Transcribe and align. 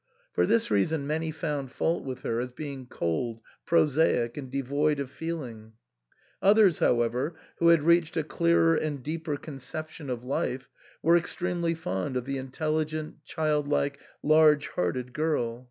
For 0.33 0.47
this 0.47 0.71
reason 0.71 1.05
many 1.05 1.29
found 1.29 1.71
fault 1.71 2.03
with 2.03 2.21
her 2.21 2.39
as 2.39 2.51
being 2.51 2.87
cold, 2.87 3.39
prosaic, 3.67 4.35
and 4.35 4.49
devoid 4.49 4.99
of 4.99 5.11
feeling; 5.11 5.73
others, 6.41 6.79
however, 6.79 7.35
who 7.57 7.67
had 7.67 7.83
reached 7.83 8.17
a 8.17 8.23
clearer 8.23 8.73
and 8.73 9.03
deeper 9.03 9.37
conception 9.37 10.09
of 10.09 10.23
life, 10.25 10.67
were 11.03 11.15
extremely 11.17 11.75
fond 11.75 12.17
of 12.17 12.25
the 12.25 12.39
intelligent, 12.39 13.23
childlike, 13.25 13.99
large 14.23 14.69
hearted 14.69 15.13
girl. 15.13 15.59